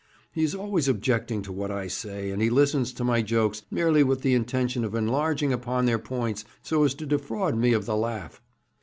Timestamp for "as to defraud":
6.83-7.55